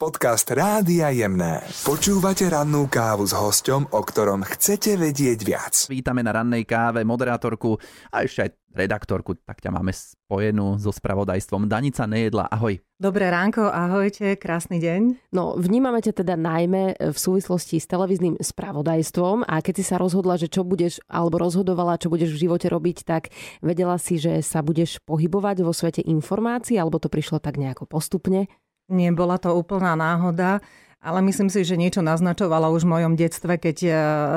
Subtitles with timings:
[0.00, 1.60] Podcast Rádia Jemné.
[1.84, 5.76] Počúvate rannú kávu s hosťom, o ktorom chcete vedieť viac.
[5.92, 7.76] Vítame na rannej káve moderátorku
[8.08, 8.50] a ešte aj
[8.80, 11.68] redaktorku, tak ťa máme spojenú so spravodajstvom.
[11.68, 12.80] Danica Nejedla, ahoj.
[12.96, 15.36] Dobré ránko, ahojte, krásny deň.
[15.36, 20.40] No, vnímame ťa teda najmä v súvislosti s televíznym spravodajstvom a keď si sa rozhodla,
[20.40, 23.28] že čo budeš, alebo rozhodovala, čo budeš v živote robiť, tak
[23.60, 28.48] vedela si, že sa budeš pohybovať vo svete informácií, alebo to prišlo tak nejako postupne?
[28.90, 30.60] Nebola to úplná náhoda.
[31.00, 33.92] Ale myslím si, že niečo naznačovala už v mojom detstve, keď e,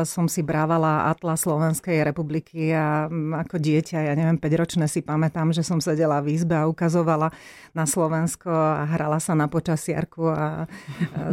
[0.08, 3.12] som si brávala Atlas Slovenskej republiky a
[3.44, 7.36] ako dieťa, ja neviem, 5-ročné si pamätám, že som sedela v izbe a ukazovala
[7.76, 10.64] na Slovensko a hrala sa na počasiarku a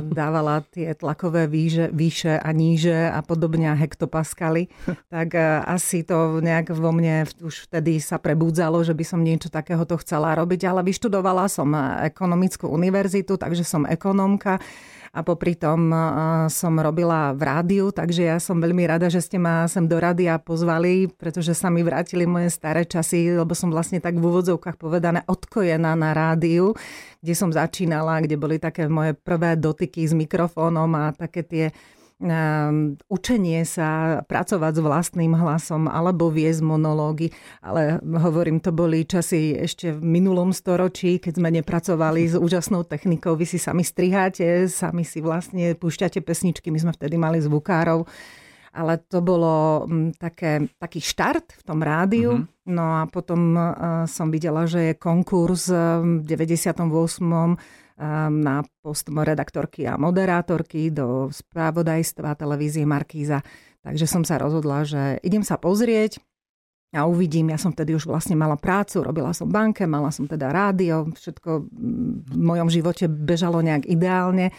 [0.03, 4.67] dávala tie tlakové výže, výše a níže a podobne a hektopaskaly.
[5.15, 9.47] Tak e, asi to nejak vo mne už vtedy sa prebudzalo, že by som niečo
[9.47, 11.71] takéhoto chcela robiť, ale vyštudovala som
[12.03, 14.59] ekonomickú univerzitu, takže som ekonómka
[15.11, 15.91] a popri tom
[16.47, 20.39] som robila v rádiu, takže ja som veľmi rada, že ste ma sem do rádia
[20.39, 25.27] pozvali, pretože sa mi vrátili moje staré časy, lebo som vlastne tak v úvodzovkách povedané
[25.27, 26.79] odkojená na rádiu,
[27.19, 31.67] kde som začínala, kde boli také moje prvé dotyky s mikrofónom a také tie
[33.09, 37.33] učenie sa pracovať s vlastným hlasom alebo viesť monológy.
[37.65, 43.33] Ale hovorím, to boli časy ešte v minulom storočí, keď sme nepracovali s úžasnou technikou.
[43.41, 46.69] Vy si sami striháte, sami si vlastne púšťate pesničky.
[46.69, 48.05] My sme vtedy mali zvukárov
[48.71, 52.39] ale to bolo mm, také, taký štart v tom rádiu.
[52.39, 52.71] Mm-hmm.
[52.71, 57.59] No a potom uh, som videla, že je konkurs v 98 Ehm,
[58.33, 63.45] na post redaktorky a moderátorky do správodajstva televízie Markíza.
[63.85, 66.21] Takže som sa rozhodla, že idem sa pozrieť
[66.91, 67.53] a uvidím.
[67.53, 71.51] Ja som vtedy už vlastne mala prácu, robila som banke, mala som teda rádio, všetko
[72.27, 74.51] v mojom živote bežalo nejak ideálne.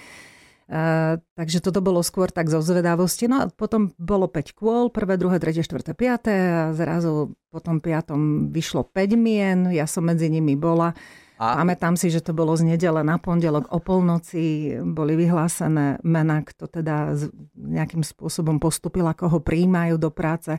[0.72, 3.28] Uh, takže toto bolo skôr tak zo zvedavosti.
[3.28, 7.84] No a potom bolo 5 kôl, prvé, druhé, tretie, štvrté, piaté a zrazu po tom
[7.84, 10.96] piatom vyšlo 5 mien, ja som medzi nimi bola.
[11.42, 11.58] A...
[11.58, 16.70] Pamätám si, že to bolo z nedele na pondelok o polnoci, boli vyhlásené mená, kto
[16.70, 17.18] teda
[17.58, 20.54] nejakým spôsobom postupil, ako ho príjmajú do práce.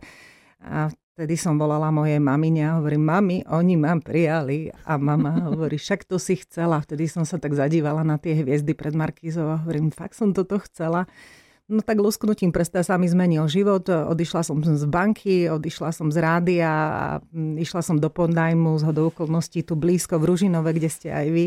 [0.59, 4.75] A vtedy som volala mojej mamine a hovorím, mami, oni ma prijali.
[4.83, 6.83] A mama hovorí, však to si chcela.
[6.83, 10.59] Vtedy som sa tak zadívala na tie hviezdy pred Markízov a hovorím, fakt som toto
[10.67, 11.07] chcela.
[11.71, 13.87] No tak lusknutím prsta sa mi zmenil život.
[13.87, 19.15] Odišla som z banky, odišla som z rádia a išla som do Pondajmu z hodou
[19.15, 21.47] okolností tu blízko v Ružinove, kde ste aj vy.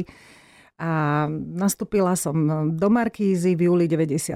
[0.75, 2.35] A nastúpila som
[2.75, 4.35] do Markízy v júli 98,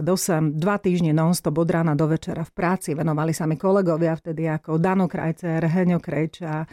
[0.56, 2.96] dva týždne non-stop od rána do večera v práci.
[2.96, 6.64] Venovali sa mi kolegovia vtedy ako Dano Krajcer, Heňo Krejča,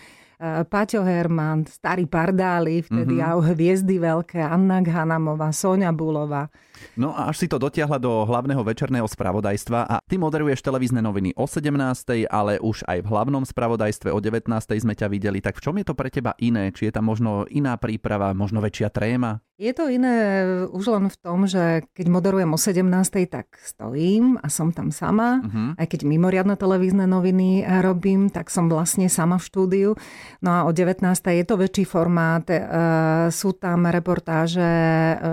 [0.43, 3.41] Paťo Herman, Starý Pardáli, vtedy mm-hmm.
[3.41, 6.53] a hviezdy veľké, Anna Ghanamová, Sonia Bulova.
[6.93, 11.33] No a až si to dotiahla do hlavného večerného spravodajstva a ty moderuješ televízne noviny
[11.41, 11.73] o 17.
[12.29, 14.53] ale už aj v hlavnom spravodajstve o 19.
[14.77, 15.41] sme ťa videli.
[15.41, 16.69] Tak v čom je to pre teba iné?
[16.69, 19.41] Či je tam možno iná príprava, možno väčšia tréma?
[19.57, 22.85] Je to iné už len v tom, že keď moderujem o 17.
[23.25, 25.41] tak stojím a som tam sama.
[25.41, 25.73] Uh-huh.
[25.81, 29.91] Aj keď mimoriadne televízne noviny robím, tak som vlastne sama v štúdiu.
[30.45, 31.01] No a o 19.
[31.09, 32.45] je to väčší formát.
[32.53, 32.61] E,
[33.33, 34.69] sú tam reportáže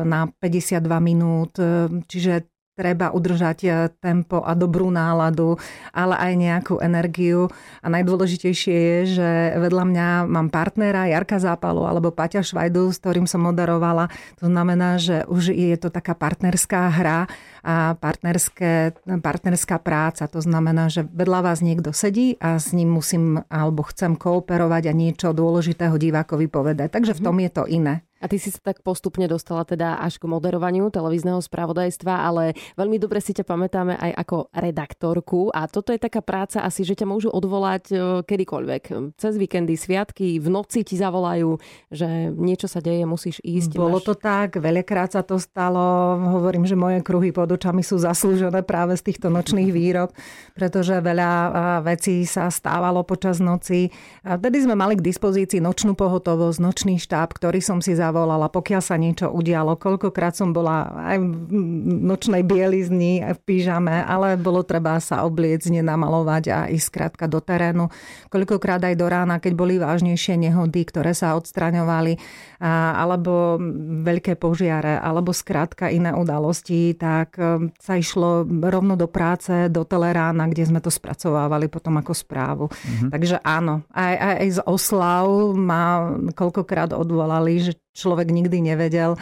[0.07, 1.59] na 52 minút,
[2.07, 3.69] čiže treba udržať e,
[4.01, 5.61] tempo a dobrú náladu,
[5.93, 7.47] ale aj nejakú energiu.
[7.85, 9.29] A najdôležitejšie je, že
[9.61, 14.09] vedľa mňa mám partnera Jarka Zápalu alebo Paťa Švajdu, s ktorým som moderovala.
[14.41, 17.29] To znamená, že už je to taká partnerská hra
[17.63, 20.25] a partnerské, partnerská práca.
[20.27, 24.93] To znamená, že vedľa vás niekto sedí a s ním musím alebo chcem kooperovať a
[24.97, 26.89] niečo dôležitého divákovi povedať.
[26.89, 28.01] Takže v tom je to iné.
[28.23, 32.95] A ty si sa tak postupne dostala teda až k moderovaniu televízneho spravodajstva, ale veľmi
[32.95, 37.03] dobre si ťa pamätáme aj ako redaktorku a toto je taká práca asi, že ťa
[37.03, 39.11] môžu odvolať e, kedykoľvek.
[39.19, 41.59] Cez víkendy, sviatky, v noci ti zavolajú,
[41.91, 43.75] že niečo sa deje, musíš ísť.
[43.75, 44.07] Bolo máš...
[44.07, 46.15] to tak, veľakrát sa to stalo.
[46.39, 50.15] Hovorím, že moje kruhy pod očami sú zaslúžené práve z týchto nočných výrob,
[50.55, 51.31] pretože veľa
[51.83, 53.91] vecí sa stávalo počas noci.
[54.23, 58.81] Vtedy sme mali k dispozícii nočnú pohotovosť, nočný štáb, ktorý som si zavolal zavolala, pokiaľ
[58.85, 59.73] sa niečo udialo.
[59.81, 61.27] Koľkokrát som bola aj v
[62.05, 67.41] nočnej bielizni, aj v pížame, ale bolo treba sa obliec, nenamalovať a ísť skrátka do
[67.41, 67.89] terénu.
[68.29, 72.21] Koľkokrát aj do rána, keď boli vážnejšie nehody, ktoré sa odstraňovali,
[72.61, 73.57] alebo
[74.05, 80.45] veľké požiare, alebo skrátka iné udalosti, tak um, sa išlo rovno do práce, do telerána,
[80.45, 82.65] kde sme to spracovávali potom ako správu.
[82.69, 83.09] Mm-hmm.
[83.09, 84.13] Takže áno, aj,
[84.43, 85.25] aj z oslav
[85.55, 89.15] ma koľkokrát odvolali, že človek nikdy nevedel,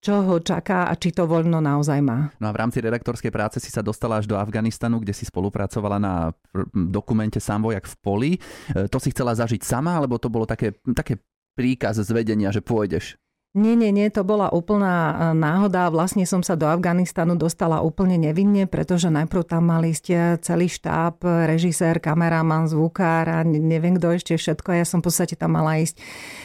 [0.00, 2.32] čo ho čaká a či to voľno naozaj má.
[2.40, 6.00] No a v rámci redaktorskej práce si sa dostala až do Afganistanu, kde si spolupracovala
[6.00, 6.32] na
[6.72, 8.32] dokumente Sám vojak v poli.
[8.34, 11.20] E, to si chcela zažiť sama, alebo to bolo také, také
[11.52, 13.20] príkaz z vedenia, že pôjdeš?
[13.58, 15.90] Nie, nie, nie, to bola úplná e, náhoda.
[15.90, 20.70] Vlastne som sa do Afganistanu dostala úplne nevinne, pretože najprv tam mal ísť e, celý
[20.70, 24.78] štáb, režisér, kameraman, zvukár a neviem kto ešte všetko.
[24.78, 25.98] Ja som v podstate tam mala ísť.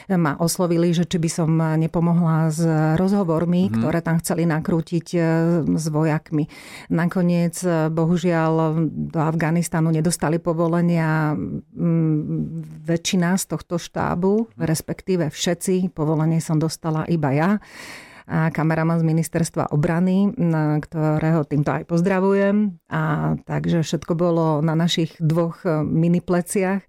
[0.09, 2.65] E, ma oslovili, že či by som nepomohla s
[2.97, 3.77] rozhovormi, mm-hmm.
[3.77, 5.07] ktoré tam chceli nakrútiť
[5.69, 6.49] s vojakmi.
[6.89, 7.61] Nakoniec,
[7.93, 11.37] bohužiaľ, do Afganistanu nedostali povolenia
[12.83, 15.93] väčšina z tohto štábu, respektíve všetci.
[15.93, 17.49] Povolenie som dostala iba ja
[18.23, 20.31] a kameraman z ministerstva obrany,
[20.79, 22.79] ktorého týmto aj pozdravujem.
[22.87, 26.87] A takže všetko bolo na našich dvoch e, mini pleciach.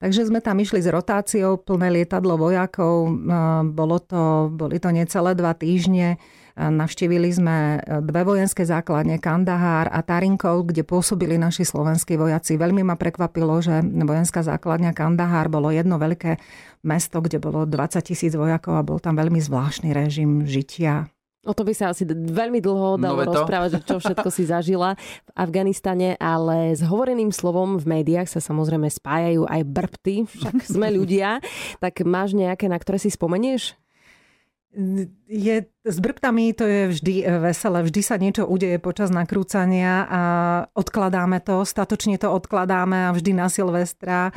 [0.00, 3.12] Takže sme tam išli s rotáciou, plné lietadlo vojakov.
[3.76, 6.16] Bolo to, boli to necelé dva týždne.
[6.60, 12.60] Navštívili sme e, dve vojenské základne, Kandahár a Tarinkov, kde pôsobili naši slovenskí vojaci.
[12.60, 16.36] Veľmi ma prekvapilo, že vojenská základňa Kandahár bolo jedno veľké
[16.84, 21.08] mesto, kde bolo 20 tisíc vojakov a bol tam veľmi zvláštny režim žitia.
[21.48, 24.92] O to by sa asi veľmi dlho dalo no rozprávať, že čo všetko si zažila
[25.24, 30.92] v Afganistane, ale s hovoreným slovom v médiách sa samozrejme spájajú aj brbty, však sme
[30.92, 31.40] ľudia.
[31.80, 33.72] Tak máš nejaké, na ktoré si spomenieš?
[35.26, 40.22] Je, s brptami to je vždy e, veselé, vždy sa niečo udeje počas nakrúcania a
[40.78, 44.32] odkladáme to, statočne to odkladáme a vždy na Silvestra e,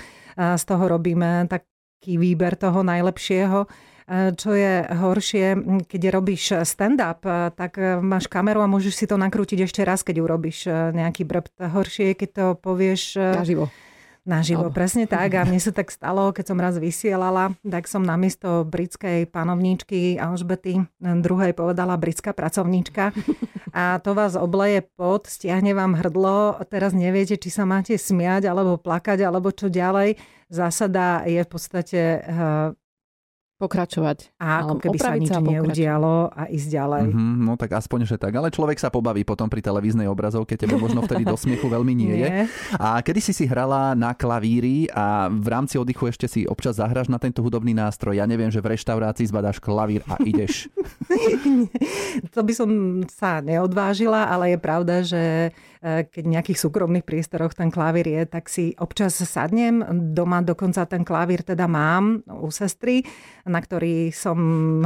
[0.58, 3.70] z toho robíme taký výber toho najlepšieho.
[4.12, 5.46] Čo je horšie,
[5.88, 7.24] keď robíš stand-up,
[7.56, 11.56] tak máš kameru a môžeš si to nakrútiť ešte raz, keď urobíš nejaký brpt.
[11.60, 13.16] Horšie je, keď to povieš...
[13.16, 13.72] Naživo
[14.24, 14.74] Naživo, oh.
[14.74, 15.36] presne tak.
[15.36, 20.80] A mne sa tak stalo, keď som raz vysielala, tak som namiesto britskej panovníčky Alžbety
[21.04, 23.12] druhej povedala britská pracovníčka.
[23.76, 26.56] A to vás obleje pod, stiahne vám hrdlo.
[26.72, 30.16] Teraz neviete, či sa máte smiať, alebo plakať, alebo čo ďalej.
[30.48, 32.72] Zásada je v podstate eh,
[33.64, 34.36] pokračovať.
[34.44, 37.04] A ako keby sa nič sa neudialo a ísť ďalej.
[37.08, 38.36] Mm-hmm, no tak aspoň, že tak.
[38.36, 42.12] Ale človek sa pobaví potom pri televíznej obrazovke, tebe možno vtedy do smiechu veľmi nie,
[42.12, 42.20] nie.
[42.20, 42.30] je.
[42.76, 47.08] A kedy si si hrala na klavíri a v rámci oddychu ešte si občas zahraš
[47.08, 48.20] na tento hudobný nástroj.
[48.20, 50.68] Ja neviem, že v reštaurácii zbadáš klavír a ideš.
[52.36, 52.70] to by som
[53.08, 55.54] sa neodvážila, ale je pravda, že
[55.84, 59.84] keď v nejakých súkromných priestoroch ten klavír je, tak si občas sadnem.
[60.16, 63.04] Doma dokonca ten klavír teda mám u sestry
[63.44, 64.38] na ktorý som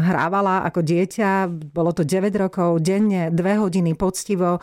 [0.01, 1.45] hrávala ako dieťa.
[1.69, 4.57] Bolo to 9 rokov, denne, 2 hodiny poctivo.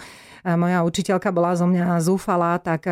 [0.45, 2.85] Moja učiteľka bola zo mňa zúfala, tak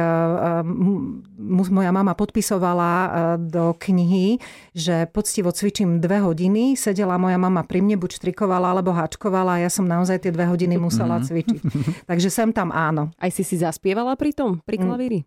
[1.69, 2.91] moja mama podpisovala
[3.37, 4.41] do knihy,
[4.73, 6.79] že poctivo cvičím 2 hodiny.
[6.79, 10.49] Sedela moja mama pri mne, buď štrikovala alebo háčkovala a ja som naozaj tie 2
[10.49, 11.25] hodiny musela mhm.
[11.27, 11.61] cvičiť.
[12.09, 13.11] Takže sem tam áno.
[13.19, 15.19] Aj si si zaspievala pri tom, pri klavíri?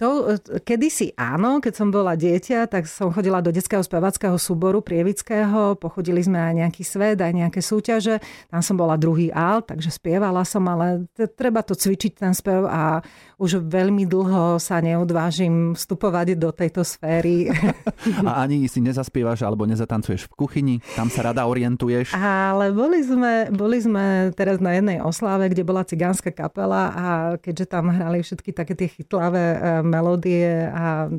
[0.00, 4.80] To e, kedysi áno, keď som bola dieťa, tak som chodila do detského spevackého súboru
[4.80, 8.16] Prievického, pochodili sme aj nejaký svet, aj nejaké súťaže.
[8.48, 11.04] Tam som bola druhý alt, takže spievala som, ale
[11.36, 13.04] treba to cvičiť ten spev a
[13.36, 17.48] už veľmi dlho sa neodvážim vstupovať do tejto sféry.
[18.28, 20.76] A ani si nezaspievaš alebo nezatancuješ v kuchyni?
[20.92, 22.12] Tam sa rada orientuješ?
[22.12, 27.04] Ale boli sme, boli sme teraz na jednej oslave, kde bola cigánska kapela a
[27.40, 31.10] keďže tam hrali všetky také tie chytlavé e, melódie a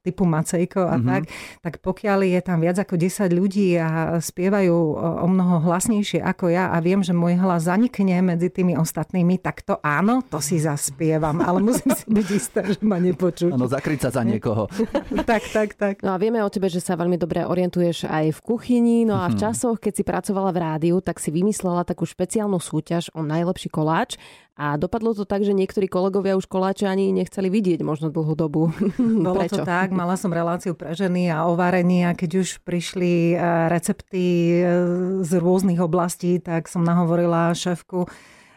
[0.00, 1.08] typu Macejko a mm-hmm.
[1.12, 1.22] tak,
[1.60, 6.72] tak pokiaľ je tam viac ako 10 ľudí a spievajú o mnoho hlasnejšie ako ja
[6.72, 11.42] a viem, že môj hlas zanikne medzi tými ostatnými, tak to áno, to si zaspievam.
[11.42, 13.52] Ale musím si byť istá, že ma nepočuť.
[13.52, 14.70] Áno, zakryť sa za niekoho.
[15.30, 15.94] tak, tak, tak.
[16.06, 19.02] No a vieme o tebe, že sa veľmi dobre orientuješ aj v kuchyni.
[19.04, 19.42] No a v mhm.
[19.42, 24.14] časoch, keď si pracovala v rádiu, tak si vymyslela takú špeciálnu súťaž o najlepší koláč.
[24.56, 28.72] A dopadlo to tak, že niektorí kolegovia už koláče ani nechceli vidieť možno dlhú dobu.
[29.28, 29.60] Bolo Prečo?
[29.60, 33.68] to tak, mala som reláciu pre ženy a o varení a keď už prišli eh,
[33.68, 34.24] recepty
[34.56, 34.72] eh,
[35.20, 38.08] z rôznych oblastí, tak som nahovorila šéfku,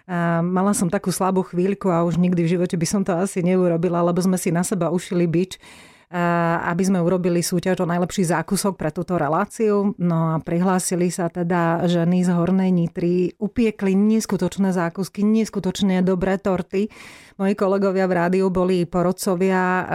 [0.10, 3.46] a mala som takú slabú chvíľku a už nikdy v živote by som to asi
[3.46, 5.62] neurobila, lebo sme si na seba ušili bič
[6.10, 9.94] aby sme urobili súťaž o najlepší zákusok pre túto reláciu.
[10.01, 16.89] No a prihlásili sa teda ženy z Hornej Nitry, upiekli neskutočné zákusky, neskutočne dobré torty.
[17.38, 19.88] Moji kolegovia v rádiu boli porodcovia.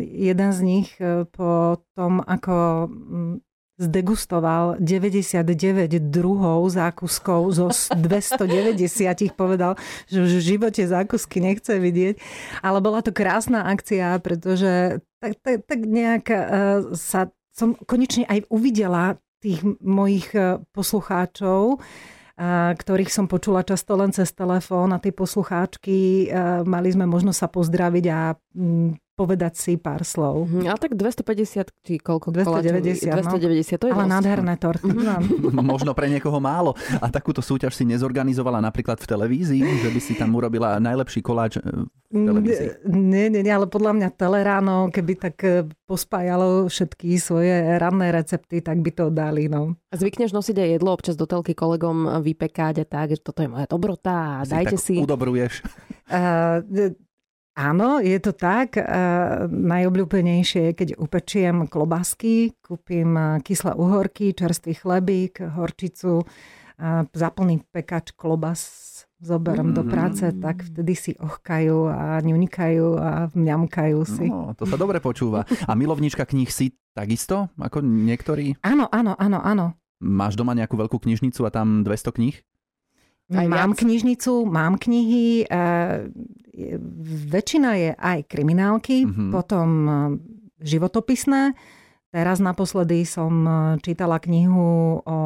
[0.00, 2.88] Jeden z nich e, po tom, ako
[3.74, 8.78] zdegustoval 99 druhov zákuskov zo 290
[9.40, 9.74] povedal,
[10.06, 12.14] že v živote zákusky nechce vidieť.
[12.62, 16.38] Ale bola to krásna akcia, pretože tak, tak, tak nejak uh,
[16.94, 20.32] sa som konečne aj uvidela tých mojich
[20.74, 21.78] poslucháčov,
[22.80, 26.32] ktorých som počula často len cez telefón a tie poslucháčky,
[26.66, 28.34] mali sme možnosť sa pozdraviť a
[29.14, 30.50] povedať si pár slov.
[30.50, 32.34] Mm, ale tak 250 či koľko?
[32.34, 34.12] 290, 290, to je Ale dosť.
[34.12, 34.90] nádherné torty.
[34.90, 35.54] Mm.
[35.72, 36.74] Možno pre niekoho málo.
[36.98, 41.56] A takúto súťaž si nezorganizovala napríklad v televízii, že by si tam urobila najlepší koláč
[41.56, 41.62] e,
[42.10, 42.68] v televízii?
[42.90, 48.58] Nie, nie, nie, ale podľa mňa Teleráno, keby tak e, pospájalo všetky svoje ranné recepty,
[48.58, 49.46] tak by to dali.
[49.46, 49.78] No.
[49.88, 53.48] A zvykneš nosiť aj jedlo občas do telky kolegom vypekať a tak, že toto je
[53.48, 54.94] moja dobrota a Si dajte tak si.
[54.98, 55.62] udobruješ.
[56.04, 56.90] Uh,
[57.54, 58.74] Áno, je to tak.
[59.46, 63.14] Najobľúbenejšie je, keď upečiem klobásky, kúpim
[63.46, 66.26] kyslé uhorky, čerstvý chlebík, horčicu,
[67.14, 68.84] zaplný pekač klobas
[69.24, 69.76] zoberiem mm.
[69.76, 74.28] do práce, tak vtedy si ochkajú a ňuňkajú a mňamkajú si.
[74.28, 75.48] No, to sa dobre počúva.
[75.64, 78.60] A milovnička kníh si takisto, ako niektorí?
[78.60, 79.66] Áno, áno, áno, áno.
[80.04, 82.36] Máš doma nejakú veľkú knižnicu a tam 200 kníh?
[83.32, 83.80] Aj mám viac?
[83.80, 85.60] knižnicu, mám knihy, e,
[87.30, 89.30] väčšina je aj kriminálky, mm-hmm.
[89.34, 89.92] potom e,
[90.62, 91.52] životopisné.
[92.14, 93.50] Teraz naposledy som e,
[93.82, 95.18] čítala knihu o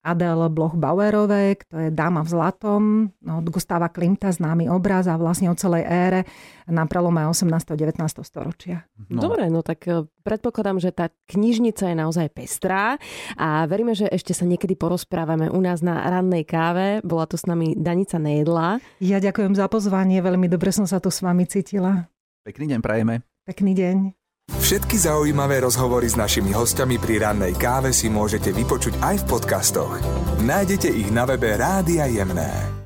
[0.00, 2.82] Adele Bloch-Bauerovej, to je Dáma v zlatom,
[3.20, 6.20] no, od Gustava Klimta, známy obraz a vlastne o celej ére
[6.64, 7.44] na prelome 18.
[7.52, 8.00] a 19.
[8.24, 8.88] storočia.
[9.12, 9.20] No.
[9.20, 12.96] Dobre, no tak e, predpokladám, že tá knižnica je naozaj pestrá
[13.36, 17.04] a veríme, že ešte sa niekedy porozprávame u nás na rannej káve.
[17.04, 18.80] Bola tu s nami Danica Nejedla.
[19.04, 22.08] Ja ďakujem za pozvanie, veľmi dobre som sa tu s vami cítila.
[22.40, 23.20] Pekný deň prajeme.
[23.44, 24.19] Pekný deň.
[24.58, 29.94] Všetky zaujímavé rozhovory s našimi hostiami pri rannej káve si môžete vypočuť aj v podcastoch.
[30.42, 32.79] Nájdete ich na webe Rádia Jemné.